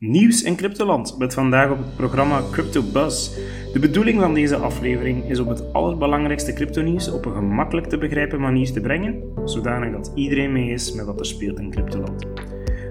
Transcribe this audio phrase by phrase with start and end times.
[0.00, 3.30] Nieuws in cryptoland met vandaag op het programma Crypto Buzz.
[3.72, 8.40] De bedoeling van deze aflevering is om het allerbelangrijkste cryptonieuws op een gemakkelijk te begrijpen
[8.40, 12.26] manier te brengen, zodanig dat iedereen mee is met wat er speelt in cryptoland.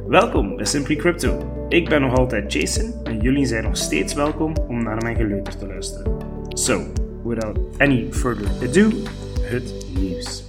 [0.07, 1.65] Welkom bij Simply Crypto.
[1.69, 5.57] Ik ben nog altijd Jason en jullie zijn nog steeds welkom om naar mijn geleuter
[5.57, 6.17] te luisteren.
[6.49, 6.83] So,
[7.23, 8.89] without any further ado,
[9.41, 10.48] het nieuws.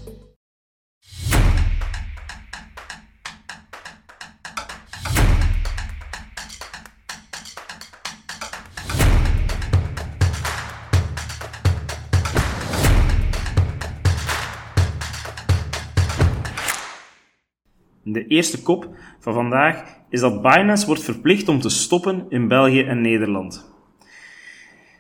[18.12, 18.88] De eerste kop
[19.19, 23.69] van vandaag is dat Binance wordt verplicht om te stoppen in België en Nederland.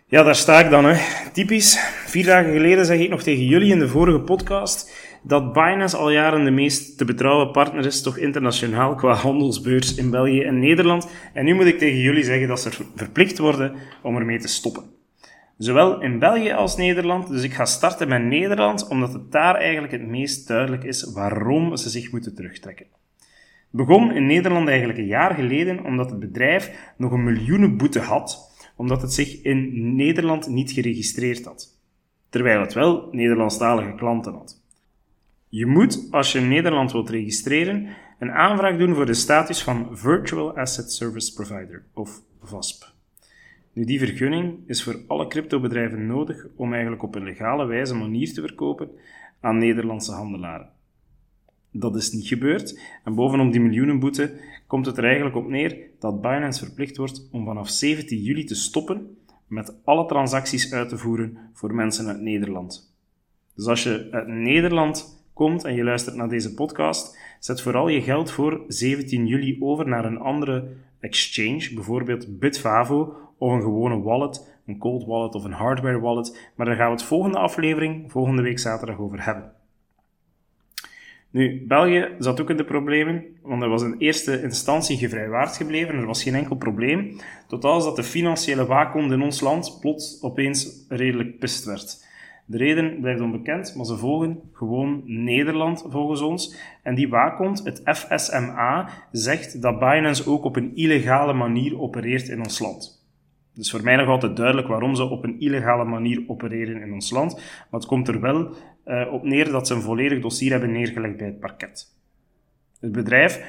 [0.06, 0.84] Ja, daar sta ik dan.
[0.84, 0.96] Hè.
[1.32, 1.78] Typisch.
[2.06, 6.10] Vier dagen geleden zeg ik nog tegen jullie in de vorige podcast dat Binance al
[6.10, 11.08] jaren de meest te betrouwen partner is, toch internationaal, qua handelsbeurs in België en Nederland.
[11.32, 14.82] En nu moet ik tegen jullie zeggen dat ze verplicht worden om ermee te stoppen.
[15.58, 17.28] Zowel in België als Nederland.
[17.28, 21.76] Dus ik ga starten met Nederland, omdat het daar eigenlijk het meest duidelijk is waarom
[21.76, 22.86] ze zich moeten terugtrekken.
[23.70, 29.02] Begon in Nederland eigenlijk een jaar geleden, omdat het bedrijf nog een miljoenenboete had, omdat
[29.02, 31.78] het zich in Nederland niet geregistreerd had.
[32.28, 34.62] Terwijl het wel Nederlandstalige klanten had.
[35.48, 37.86] Je moet, als je in Nederland wilt registreren,
[38.18, 42.92] een aanvraag doen voor de status van Virtual Asset Service Provider, of VASP.
[43.72, 48.32] Nu, die vergunning is voor alle cryptobedrijven nodig om eigenlijk op een legale wijze manier
[48.32, 48.90] te verkopen
[49.40, 50.70] aan Nederlandse handelaren.
[51.72, 54.32] Dat is niet gebeurd en bovenop die miljoenenboete
[54.66, 58.54] komt het er eigenlijk op neer dat Binance verplicht wordt om vanaf 17 juli te
[58.54, 62.94] stoppen met alle transacties uit te voeren voor mensen uit Nederland.
[63.54, 68.02] Dus als je uit Nederland komt en je luistert naar deze podcast, zet vooral je
[68.02, 70.68] geld voor 17 juli over naar een andere
[71.00, 76.50] exchange, bijvoorbeeld Bitfavo of een gewone wallet, een cold wallet of een hardware wallet.
[76.54, 79.52] Maar daar gaan we het volgende aflevering, volgende week zaterdag, over hebben.
[81.30, 85.94] Nu, België zat ook in de problemen, want er was in eerste instantie gevrijwaard gebleven,
[85.94, 90.22] er was geen enkel probleem, tot als dat de financiële waakhond in ons land plots
[90.22, 92.08] opeens redelijk pist werd.
[92.50, 96.56] De reden blijft onbekend, maar ze volgen gewoon Nederland volgens ons.
[96.82, 102.38] En die waakhond, het FSMA, zegt dat Binance ook op een illegale manier opereert in
[102.38, 103.00] ons land.
[103.54, 107.10] Dus voor mij nog altijd duidelijk waarom ze op een illegale manier opereren in ons
[107.10, 107.34] land.
[107.34, 108.54] Maar het komt er wel
[108.86, 111.98] uh, op neer dat ze een volledig dossier hebben neergelegd bij het parket.
[112.80, 113.42] Het bedrijf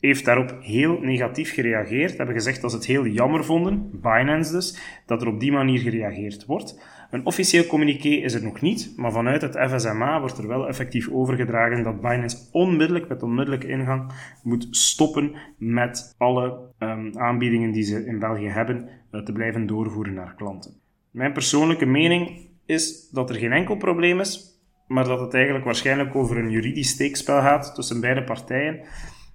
[0.00, 5.00] heeft daarop heel negatief gereageerd, hebben gezegd dat ze het heel jammer vonden, Binance dus,
[5.06, 6.80] dat er op die manier gereageerd wordt.
[7.10, 11.10] Een officieel communiqué is er nog niet, maar vanuit het FSMA wordt er wel effectief
[11.10, 14.12] overgedragen dat Binance onmiddellijk, met onmiddellijke ingang,
[14.42, 20.14] moet stoppen met alle um, aanbiedingen die ze in België hebben, uh, te blijven doorvoeren
[20.14, 20.74] naar klanten.
[21.10, 24.57] Mijn persoonlijke mening is dat er geen enkel probleem is,
[24.88, 28.80] maar dat het eigenlijk waarschijnlijk over een juridisch steekspel gaat tussen beide partijen.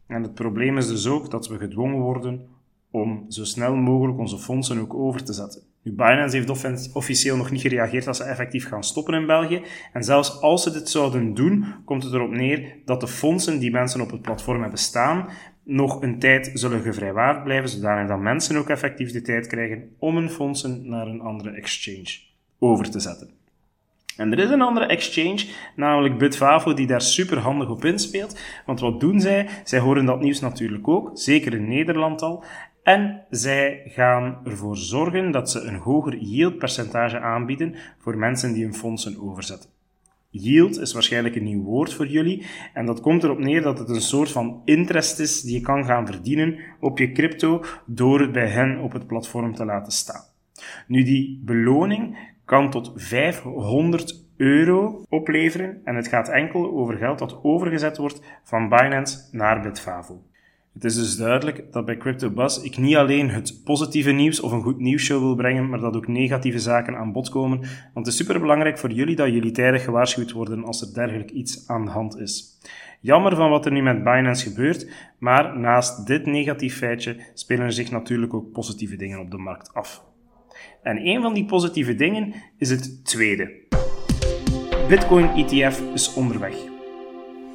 [0.07, 2.47] En het probleem is dus ook dat we gedwongen worden
[2.91, 5.61] om zo snel mogelijk onze fondsen ook over te zetten.
[5.83, 9.61] Nu, Binance heeft officieel nog niet gereageerd dat ze effectief gaan stoppen in België.
[9.93, 13.71] En zelfs als ze dit zouden doen, komt het erop neer dat de fondsen die
[13.71, 15.29] mensen op het platform hebben staan,
[15.63, 20.15] nog een tijd zullen gevrijwaard blijven, zodanig dat mensen ook effectief de tijd krijgen om
[20.15, 22.19] hun fondsen naar een andere exchange
[22.59, 23.29] over te zetten.
[24.17, 28.39] En er is een andere exchange, namelijk Bitfavo, die daar super handig op inspeelt.
[28.65, 29.49] Want wat doen zij?
[29.63, 32.43] Zij horen dat nieuws natuurlijk ook, zeker in Nederland al.
[32.83, 38.63] En zij gaan ervoor zorgen dat ze een hoger yield percentage aanbieden voor mensen die
[38.63, 39.69] hun fondsen overzetten.
[40.29, 42.45] Yield is waarschijnlijk een nieuw woord voor jullie.
[42.73, 45.85] En dat komt erop neer dat het een soort van interest is die je kan
[45.85, 50.21] gaan verdienen op je crypto door het bij hen op het platform te laten staan.
[50.87, 57.39] Nu, die beloning kan tot 500 euro opleveren en het gaat enkel over geld dat
[57.43, 60.21] overgezet wordt van Binance naar Bitfavo.
[60.73, 64.61] Het is dus duidelijk dat bij CryptoBuzz ik niet alleen het positieve nieuws of een
[64.61, 67.59] goed nieuwsshow wil brengen, maar dat ook negatieve zaken aan bod komen.
[67.93, 71.67] Want het is superbelangrijk voor jullie dat jullie tijdig gewaarschuwd worden als er dergelijk iets
[71.67, 72.59] aan de hand is.
[72.99, 77.73] Jammer van wat er nu met Binance gebeurt, maar naast dit negatief feitje spelen er
[77.73, 80.03] zich natuurlijk ook positieve dingen op de markt af.
[80.83, 83.51] En een van die positieve dingen is het tweede.
[84.87, 86.55] Bitcoin ETF is onderweg.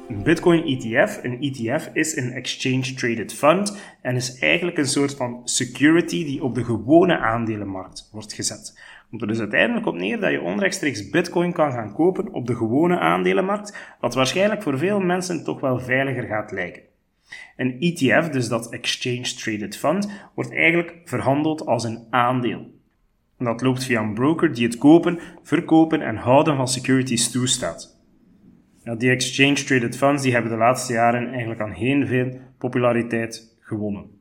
[0.09, 5.15] Een Bitcoin ETF, een ETF is een Exchange Traded Fund en is eigenlijk een soort
[5.15, 8.79] van security die op de gewone aandelenmarkt wordt gezet.
[9.09, 12.55] Komt er dus uiteindelijk op neer dat je onrechtstreeks Bitcoin kan gaan kopen op de
[12.55, 16.81] gewone aandelenmarkt, wat waarschijnlijk voor veel mensen toch wel veiliger gaat lijken.
[17.55, 22.78] Een ETF, dus dat Exchange Traded Fund, wordt eigenlijk verhandeld als een aandeel.
[23.39, 27.97] En dat loopt via een broker die het kopen, verkopen en houden van securities toestaat.
[28.97, 34.17] Die Exchange Traded Funds die hebben de laatste jaren eigenlijk aan heel veel populariteit gewonnen.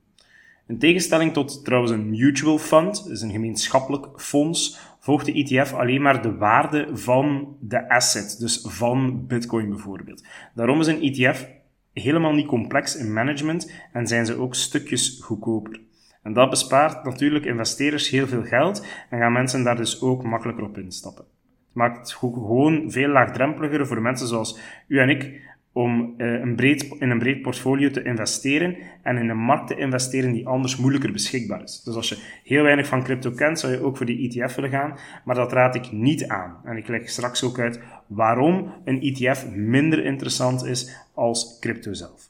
[0.66, 6.02] In tegenstelling tot trouwens een mutual fund, dus een gemeenschappelijk fonds, volgt de ETF alleen
[6.02, 10.26] maar de waarde van de asset, dus van Bitcoin bijvoorbeeld.
[10.54, 11.48] Daarom is een ETF
[11.92, 15.80] helemaal niet complex in management en zijn ze ook stukjes goedkoper.
[16.28, 20.64] En dat bespaart natuurlijk investeerders heel veel geld en gaan mensen daar dus ook makkelijker
[20.64, 21.25] op instappen.
[21.66, 25.40] Het maakt het gewoon veel laagdrempeliger voor mensen zoals u en ik
[25.72, 29.76] om uh, een breed, in een breed portfolio te investeren en in een markt te
[29.76, 31.82] investeren die anders moeilijker beschikbaar is.
[31.82, 34.70] Dus als je heel weinig van crypto kent, zou je ook voor die ETF willen
[34.70, 36.56] gaan, maar dat raad ik niet aan.
[36.64, 42.28] En ik leg straks ook uit waarom een ETF minder interessant is als crypto zelf.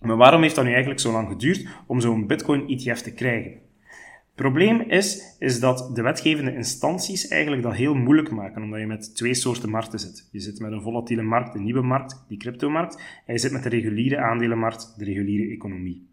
[0.00, 3.64] Maar waarom heeft dat nu eigenlijk zo lang geduurd om zo'n Bitcoin ETF te krijgen?
[4.36, 9.14] probleem is, is dat de wetgevende instanties eigenlijk dat heel moeilijk maken, omdat je met
[9.14, 10.28] twee soorten markten zit.
[10.32, 13.62] Je zit met een volatiele markt, de nieuwe markt, die cryptomarkt, en je zit met
[13.62, 16.06] de reguliere aandelenmarkt, de reguliere economie.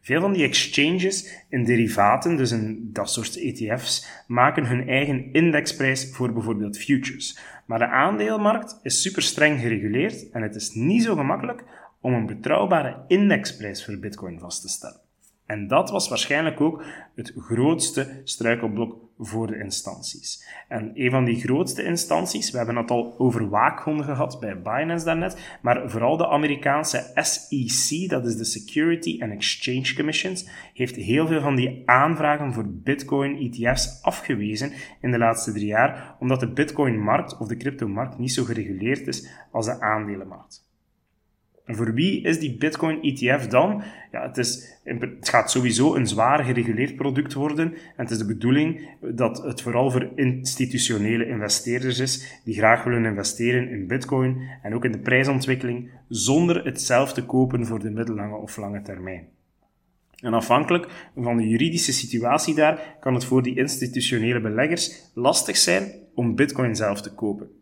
[0.00, 6.10] Veel van die exchanges in derivaten, dus in dat soort ETF's, maken hun eigen indexprijs
[6.12, 7.38] voor bijvoorbeeld futures.
[7.66, 11.64] Maar de aandeelmarkt is super streng gereguleerd en het is niet zo gemakkelijk
[12.00, 15.00] om een betrouwbare indexprijs voor Bitcoin vast te stellen.
[15.50, 20.46] En dat was waarschijnlijk ook het grootste struikelblok voor de instanties.
[20.68, 25.04] En een van die grootste instanties, we hebben het al over waakhonden gehad bij Binance
[25.04, 31.26] daarnet, maar vooral de Amerikaanse SEC, dat is de Security and Exchange Commissions, heeft heel
[31.26, 37.38] veel van die aanvragen voor Bitcoin-ETF's afgewezen in de laatste drie jaar, omdat de Bitcoin-markt
[37.38, 40.69] of de crypto-markt niet zo gereguleerd is als de aandelenmarkt.
[41.70, 43.82] En voor wie is die Bitcoin ETF dan?
[44.12, 47.72] Ja, het, is, het gaat sowieso een zwaar gereguleerd product worden.
[47.72, 53.04] En het is de bedoeling dat het vooral voor institutionele investeerders is die graag willen
[53.04, 57.90] investeren in Bitcoin en ook in de prijsontwikkeling zonder het zelf te kopen voor de
[57.90, 59.28] middellange of lange termijn.
[60.16, 65.92] En afhankelijk van de juridische situatie daar kan het voor die institutionele beleggers lastig zijn
[66.14, 67.59] om Bitcoin zelf te kopen.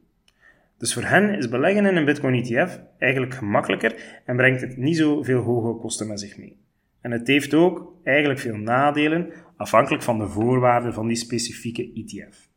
[0.79, 4.97] Dus voor hen is beleggen in een Bitcoin ETF eigenlijk gemakkelijker en brengt het niet
[4.97, 6.57] zo veel hoge kosten met zich mee.
[7.01, 12.49] En het heeft ook eigenlijk veel nadelen, afhankelijk van de voorwaarden van die specifieke ETF.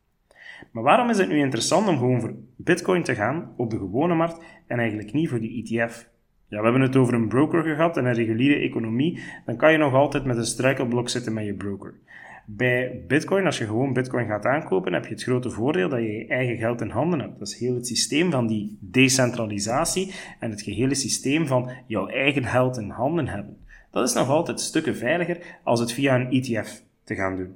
[0.72, 4.16] Maar waarom is het nu interessant om gewoon voor Bitcoin te gaan op de gewone
[4.16, 6.10] markt en eigenlijk niet voor die ETF?
[6.48, 9.78] Ja, we hebben het over een broker gehad en een reguliere economie, dan kan je
[9.78, 11.94] nog altijd met een struikelblok zitten met je broker.
[12.46, 16.12] Bij Bitcoin, als je gewoon Bitcoin gaat aankopen, heb je het grote voordeel dat je
[16.12, 17.40] je eigen geld in handen hebt.
[17.40, 22.46] Dat is heel het systeem van die decentralisatie en het gehele systeem van jouw eigen
[22.46, 23.58] geld in handen hebben.
[23.92, 27.56] Dat is nog altijd stukken veiliger als het via een ETF te gaan doen.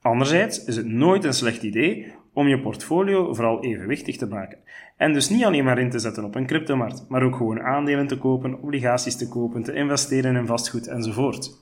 [0.00, 4.58] Anderzijds is het nooit een slecht idee om je portfolio vooral evenwichtig te maken.
[4.96, 8.06] En dus niet alleen maar in te zetten op een cryptomarkt, maar ook gewoon aandelen
[8.06, 11.60] te kopen, obligaties te kopen, te investeren in vastgoed enzovoort.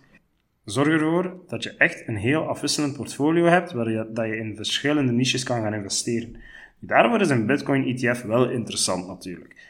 [0.64, 4.56] Zorg ervoor dat je echt een heel afwisselend portfolio hebt, waar je, dat je in
[4.56, 6.36] verschillende niches kan gaan investeren.
[6.78, 9.68] Daarvoor is een Bitcoin ETF wel interessant natuurlijk.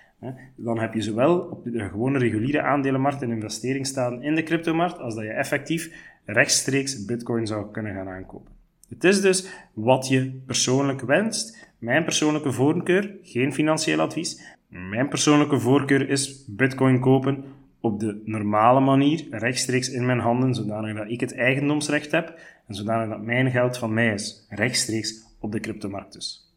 [0.56, 4.98] Dan heb je zowel op de gewone reguliere aandelenmarkt een investering staan in de cryptomarkt,
[4.98, 5.90] als dat je effectief
[6.24, 8.52] rechtstreeks Bitcoin zou kunnen gaan aankopen.
[8.88, 11.68] Het is dus wat je persoonlijk wenst.
[11.78, 14.56] Mijn persoonlijke voorkeur, geen financieel advies.
[14.68, 17.44] Mijn persoonlijke voorkeur is Bitcoin kopen
[17.80, 22.74] op de normale manier, rechtstreeks in mijn handen, zodanig dat ik het eigendomsrecht heb en
[22.74, 26.54] zodanig dat mijn geld van mij is, rechtstreeks op de cryptomarkt dus.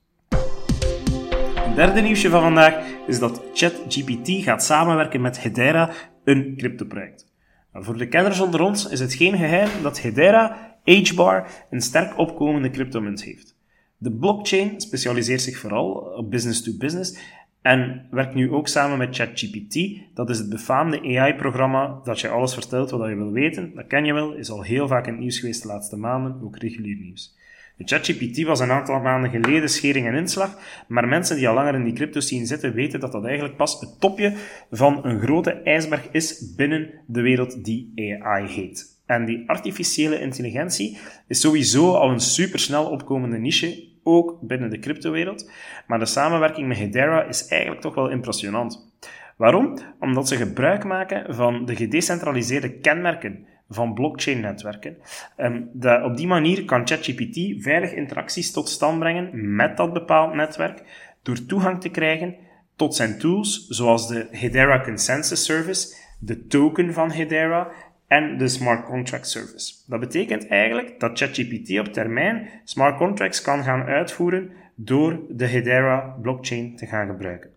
[1.56, 5.90] Het derde nieuwsje van vandaag is dat ChatGPT gaat samenwerken met Hedera,
[6.24, 7.32] een cryptoproject.
[7.74, 12.70] Voor de kenners onder ons is het geen geheim dat Hedera, HBAR, een sterk opkomende
[12.70, 13.56] cryptomunt heeft.
[13.98, 20.00] De blockchain specialiseert zich vooral op business-to-business business en werkt nu ook samen met ChatGPT.
[20.14, 23.72] Dat is het befaamde AI-programma dat je alles vertelt wat je wil weten.
[23.76, 26.42] Dat ken je wel, is al heel vaak in het nieuws geweest de laatste maanden,
[26.44, 27.36] ook regulier nieuws.
[27.78, 31.84] ChatGPT was een aantal maanden geleden schering en inslag, maar mensen die al langer in
[31.84, 34.34] die crypto scene zitten weten dat dat eigenlijk pas het topje
[34.72, 37.92] van een grote ijsberg is binnen de wereld die
[38.24, 39.02] AI heet.
[39.06, 45.52] En die artificiële intelligentie is sowieso al een supersnel opkomende niche ook binnen de cryptowereld.
[45.88, 48.92] Maar de samenwerking met Hedera is eigenlijk toch wel impressionant.
[49.38, 49.78] Waarom?
[50.00, 54.98] Omdat ze gebruik maken van de gedecentraliseerde kenmerken van blockchain-netwerken.
[55.38, 55.70] Um,
[56.04, 60.84] op die manier kan ChatGPT veilig interacties tot stand brengen met dat bepaald netwerk
[61.24, 62.36] door toegang te krijgen
[62.76, 67.72] tot zijn tools, zoals de Hedera Consensus Service, de token van Hedera
[68.08, 69.74] en de smart contract service.
[69.88, 76.18] Dat betekent eigenlijk dat ChatGPT op termijn smart contracts kan gaan uitvoeren door de Hedera
[76.22, 77.50] blockchain te gaan gebruiken.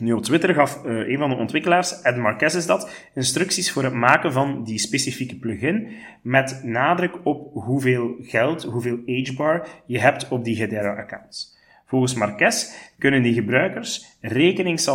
[0.00, 3.84] Nu, op Twitter gaf uh, een van de ontwikkelaars, Ed Marquez is dat, instructies voor
[3.84, 5.88] het maken van die specifieke plugin
[6.22, 11.56] met nadruk op hoeveel geld, hoeveel agebar je hebt op die Hedera-accounts.
[11.86, 14.18] Volgens Marquez kunnen die gebruikers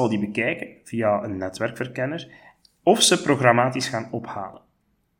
[0.09, 2.27] die bekijken via een netwerkverkenner
[2.83, 4.61] of ze programmatisch gaan ophalen.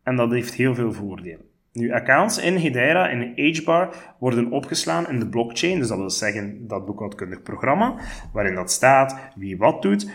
[0.03, 1.45] En dat heeft heel veel voordelen.
[1.73, 6.67] Nu, accounts in Hedera in AgeBar worden opgeslaan in de blockchain, dus dat wil zeggen
[6.67, 7.95] dat boekhoudkundig programma,
[8.33, 10.09] waarin dat staat wie wat doet,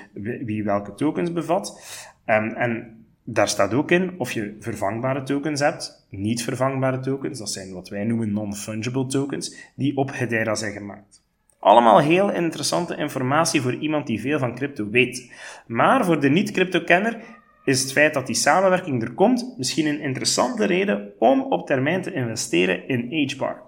[0.44, 1.80] wie welke tokens bevat.
[2.24, 7.38] En, ehm, en daar staat ook in of je vervangbare tokens hebt, niet vervangbare tokens,
[7.38, 11.23] dat zijn wat wij noemen non-fungible tokens, die op Hedera zijn gemaakt.
[11.64, 15.32] Allemaal heel interessante informatie voor iemand die veel van crypto weet.
[15.66, 17.20] Maar voor de niet-crypto-kenner
[17.64, 22.02] is het feit dat die samenwerking er komt misschien een interessante reden om op termijn
[22.02, 23.62] te investeren in HBAR.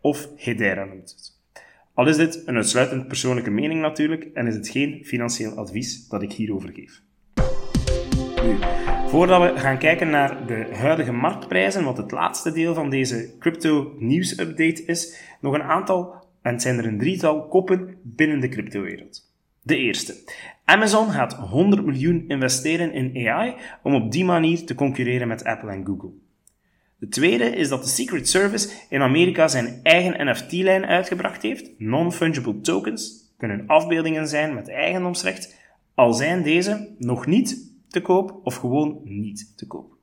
[0.00, 1.32] Of Hedera noemt het.
[1.94, 6.22] Al is dit een uitsluitend persoonlijke mening natuurlijk en is het geen financieel advies dat
[6.22, 7.02] ik hierover geef.
[8.42, 8.58] Nu,
[9.06, 13.94] voordat we gaan kijken naar de huidige marktprijzen, wat het laatste deel van deze crypto
[13.98, 19.32] nieuws update is, nog een aantal, en zijn er een drietal koppen binnen de cryptowereld.
[19.62, 20.14] De eerste.
[20.64, 25.70] Amazon gaat 100 miljoen investeren in AI om op die manier te concurreren met Apple
[25.70, 26.10] en Google.
[26.98, 31.70] De tweede is dat de Secret Service in Amerika zijn eigen NFT-lijn uitgebracht heeft.
[31.78, 35.56] Non-fungible tokens kunnen afbeeldingen zijn met eigendomsrecht,
[35.94, 39.96] al zijn deze nog niet te koop of gewoon niet te koop.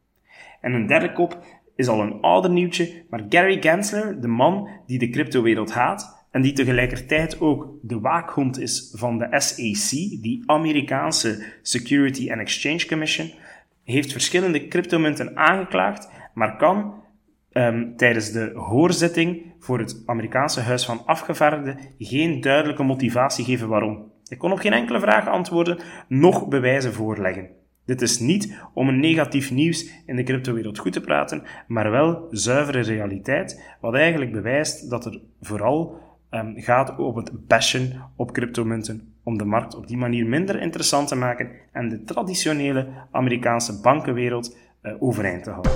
[0.61, 1.43] En een derde kop
[1.75, 6.41] is al een ouder nieuwtje, maar Gary Gensler, de man die de cryptowereld haat, en
[6.41, 9.89] die tegelijkertijd ook de waakhond is van de SEC,
[10.21, 13.31] die Amerikaanse Security and Exchange Commission,
[13.83, 16.93] heeft verschillende cryptomunten aangeklaagd, maar kan
[17.51, 24.11] um, tijdens de hoorzitting voor het Amerikaanse Huis van Afgevaardigden geen duidelijke motivatie geven waarom.
[24.23, 27.49] Hij kon op geen enkele vraag antwoorden, nog bewijzen voorleggen.
[27.85, 32.27] Dit is niet om een negatief nieuws in de cryptowereld goed te praten, maar wel
[32.31, 36.03] zuivere realiteit, wat eigenlijk bewijst dat er vooral
[36.35, 41.07] um, gaat over het bashen op cryptomunten om de markt op die manier minder interessant
[41.07, 45.71] te maken en de traditionele Amerikaanse bankenwereld uh, overeind te houden.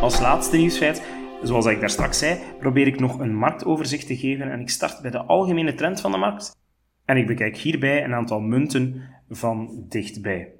[0.00, 1.06] Als laatste nieuwsfeit,
[1.42, 5.02] zoals ik daar straks zei, probeer ik nog een marktoverzicht te geven en ik start
[5.02, 6.56] bij de algemene trend van de markt
[7.04, 10.52] en ik bekijk hierbij een aantal munten van dichtbij.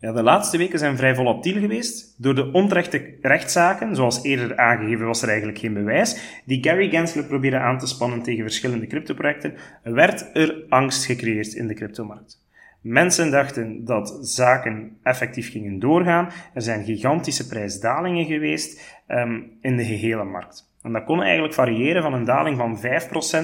[0.00, 2.14] Ja, de laatste weken zijn vrij volatiel geweest.
[2.18, 7.24] Door de onterechte rechtszaken, zoals eerder aangegeven was er eigenlijk geen bewijs, die Gary Gensler
[7.24, 12.48] probeerde aan te spannen tegen verschillende cryptoprojecten, werd er angst gecreëerd in de cryptomarkt.
[12.80, 16.28] Mensen dachten dat zaken effectief gingen doorgaan.
[16.54, 20.70] Er zijn gigantische prijsdalingen geweest um, in de gehele markt.
[20.82, 22.80] En dat kon eigenlijk variëren van een daling van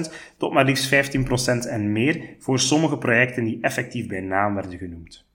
[0.07, 1.15] 5% tot maar liefst
[1.67, 5.26] 15% en meer voor sommige projecten die effectief bij naam werden genoemd.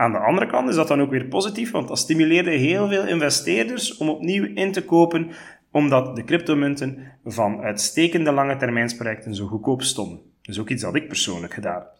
[0.00, 3.06] Aan de andere kant is dat dan ook weer positief, want dat stimuleerde heel veel
[3.06, 5.30] investeerders om opnieuw in te kopen,
[5.70, 10.20] omdat de cryptomunten van uitstekende lange termijnsprojecten zo goedkoop stonden.
[10.42, 11.98] Is ook iets dat ik persoonlijk gedaan heb.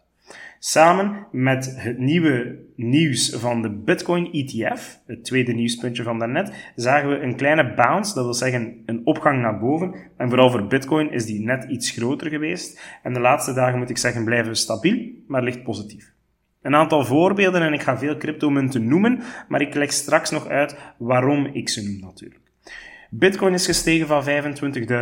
[0.59, 7.09] Samen met het nieuwe nieuws van de Bitcoin ETF, het tweede nieuwspuntje van daarnet, zagen
[7.09, 9.95] we een kleine bounce, dat wil zeggen een opgang naar boven.
[10.17, 12.99] En vooral voor Bitcoin is die net iets groter geweest.
[13.03, 16.19] En de laatste dagen moet ik zeggen blijven we stabiel, maar licht positief.
[16.63, 20.77] Een aantal voorbeelden en ik ga veel cryptomunten noemen, maar ik leg straks nog uit
[20.99, 22.41] waarom ik ze noem natuurlijk.
[23.11, 24.25] Bitcoin is gestegen van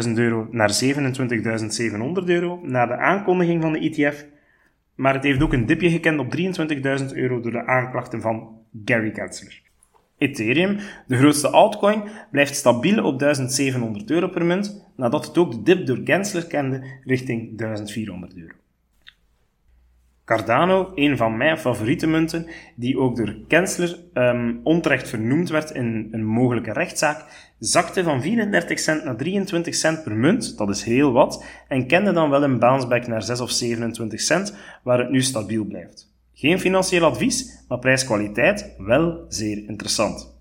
[0.06, 4.26] 25.000 euro naar 27.700 euro na de aankondiging van de ETF,
[4.94, 9.10] maar het heeft ook een dipje gekend op 23.000 euro door de aanklachten van Gary
[9.14, 9.60] Gensler.
[10.18, 15.62] Ethereum, de grootste altcoin, blijft stabiel op 1700 euro per munt, nadat het ook de
[15.62, 18.54] dip door Gensler kende richting 1400 euro.
[20.28, 26.08] Cardano, een van mijn favoriete munten, die ook door Kensler um, onterecht vernoemd werd in
[26.10, 27.24] een mogelijke rechtszaak,
[27.58, 32.12] zakte van 34 cent naar 23 cent per munt, dat is heel wat, en kende
[32.12, 36.12] dan wel een bounceback naar 6 of 27 cent, waar het nu stabiel blijft.
[36.34, 40.37] Geen financieel advies, maar prijskwaliteit wel zeer interessant.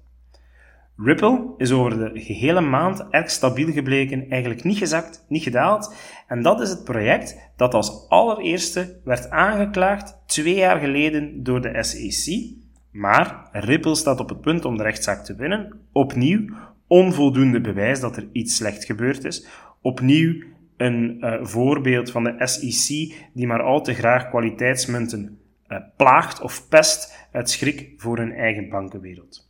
[0.99, 5.95] Ripple is over de gehele maand erg stabiel gebleken, eigenlijk niet gezakt, niet gedaald.
[6.27, 11.83] En dat is het project dat als allereerste werd aangeklaagd twee jaar geleden door de
[11.83, 12.55] SEC.
[12.91, 15.79] Maar Ripple staat op het punt om de rechtszaak te winnen.
[15.91, 16.49] Opnieuw
[16.87, 19.47] onvoldoende bewijs dat er iets slecht gebeurd is.
[19.81, 20.43] Opnieuw
[20.77, 26.67] een uh, voorbeeld van de SEC die maar al te graag kwaliteitsmunten uh, plaagt of
[26.69, 29.46] pest uit schrik voor hun eigen bankenwereld.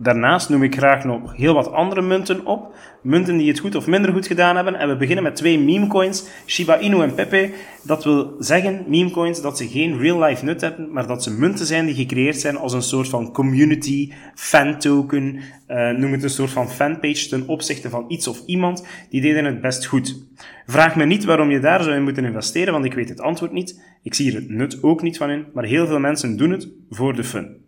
[0.00, 2.74] Daarnaast noem ik graag nog heel wat andere munten op.
[3.02, 4.74] Munten die het goed of minder goed gedaan hebben.
[4.74, 7.50] En we beginnen met twee memecoins, Shiba Inu en Pepe.
[7.82, 11.86] Dat wil zeggen, memecoins, dat ze geen real-life nut hebben, maar dat ze munten zijn
[11.86, 16.50] die gecreëerd zijn als een soort van community, fan token, uh, noem het een soort
[16.50, 18.86] van fanpage ten opzichte van iets of iemand.
[19.10, 20.26] Die deden het best goed.
[20.66, 23.52] Vraag me niet waarom je daar zou in moeten investeren, want ik weet het antwoord
[23.52, 23.82] niet.
[24.02, 26.68] Ik zie er het nut ook niet van in, maar heel veel mensen doen het
[26.90, 27.66] voor de fun.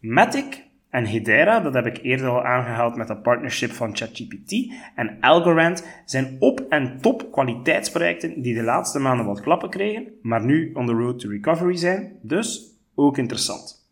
[0.00, 0.64] Matic
[0.96, 5.86] en Hedera, dat heb ik eerder al aangehaald met een partnership van ChatGPT, en Algorand
[6.04, 10.86] zijn op- en top kwaliteitsprojecten die de laatste maanden wat klappen kregen, maar nu on
[10.86, 13.86] the road to recovery zijn, dus ook interessant.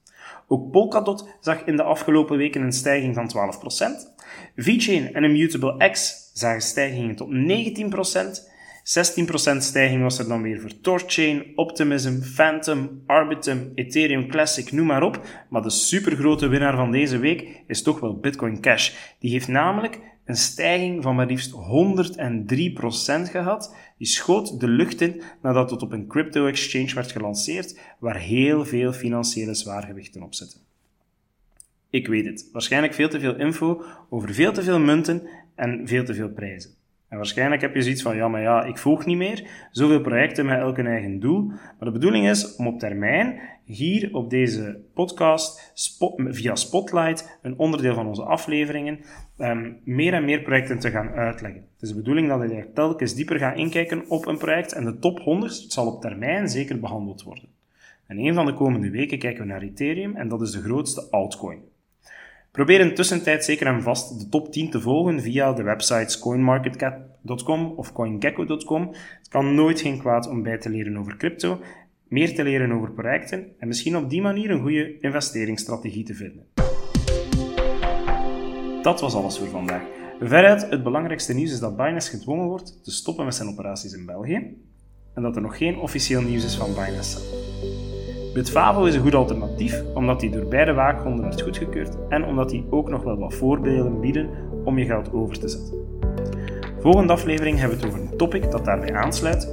[0.49, 4.13] Ook Polkadot zag in de afgelopen weken een stijging van 12%.
[4.57, 8.53] VeChain en Immutable X zagen stijgingen tot 19%.
[8.85, 15.03] 16% stijging was er dan weer voor Torchain, Optimism, Phantom, Arbitum, Ethereum Classic, noem maar
[15.03, 15.27] op.
[15.49, 18.93] Maar de supergrote winnaar van deze week is toch wel Bitcoin Cash.
[19.19, 21.57] Die heeft namelijk een stijging van maar liefst 103%
[23.31, 23.75] gehad.
[23.99, 28.65] Die schoot de lucht in nadat het op een crypto exchange werd gelanceerd, waar heel
[28.65, 30.61] veel financiële zwaargewichten op zitten.
[31.91, 36.05] Ik weet het, waarschijnlijk veel te veel info over veel te veel munten en veel
[36.05, 36.83] te veel prijzen.
[37.17, 39.69] Waarschijnlijk heb je zoiets van, ja, maar ja, ik volg niet meer.
[39.71, 41.47] Zoveel projecten met elk een eigen doel.
[41.47, 45.73] Maar de bedoeling is om op termijn hier op deze podcast,
[46.17, 49.01] via Spotlight, een onderdeel van onze afleveringen,
[49.39, 51.61] um, meer en meer projecten te gaan uitleggen.
[51.61, 54.99] Het is de bedoeling dat je telkens dieper gaat inkijken op een project en de
[54.99, 57.49] top 100 zal op termijn zeker behandeld worden.
[58.07, 61.11] En een van de komende weken kijken we naar Ethereum en dat is de grootste
[61.11, 61.73] altcoin.
[62.55, 67.73] Probeer in tussentijd zeker en vast de top 10 te volgen via de websites coinmarketcap.com
[67.77, 68.89] of coingecko.com.
[69.19, 71.61] Het kan nooit geen kwaad om bij te leren over crypto,
[72.09, 76.47] meer te leren over projecten en misschien op die manier een goede investeringsstrategie te vinden.
[78.83, 79.83] Dat was alles voor vandaag.
[80.21, 84.07] Veruit het belangrijkste nieuws is dat Binance gedwongen wordt te stoppen met zijn operaties in
[84.07, 84.57] België
[85.15, 87.19] en dat er nog geen officieel nieuws is van Binance
[88.35, 92.67] Bitfavo is een goed alternatief omdat die door beide waakhonden werd goedgekeurd en omdat die
[92.71, 94.29] ook nog wel wat voorbeelden bieden
[94.65, 95.75] om je geld over te zetten.
[96.81, 99.49] Volgende aflevering hebben we het over een topic dat daarbij aansluit.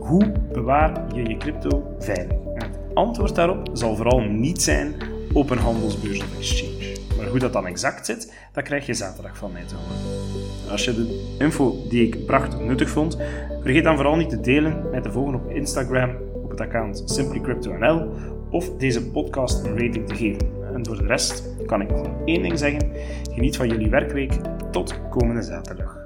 [0.00, 2.36] Hoe bewaar je je crypto veilig?
[2.54, 4.94] En het antwoord daarop zal vooral niet zijn
[5.32, 6.96] op een handelsbeurs of exchange.
[7.16, 10.70] Maar hoe dat dan exact zit, dat krijg je zaterdag van mij te horen.
[10.70, 13.18] Als je de info die ik bracht nuttig vond,
[13.62, 16.10] vergeet dan vooral niet te delen met te volgen op Instagram
[16.52, 18.08] het account SimplyCryptoNL
[18.50, 20.48] of deze podcast een rating te geven.
[20.74, 22.90] En voor de rest kan ik nog één ding zeggen.
[23.30, 24.32] Geniet van jullie werkweek.
[24.70, 26.01] Tot komende zaterdag.